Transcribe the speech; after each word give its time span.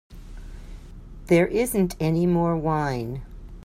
There 1.27 1.45
isn't 1.45 1.95
any 1.99 2.25
more 2.25 2.57
wine. 2.57 3.21